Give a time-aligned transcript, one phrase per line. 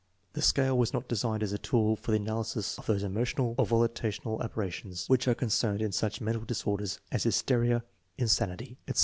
[0.33, 3.67] The scale was not designed as a tool for the analysis of those emotional or
[3.67, 7.83] volitional aberrations which are concerned in such mental disorders as hysteria,
[8.17, 8.99] insanity, etc.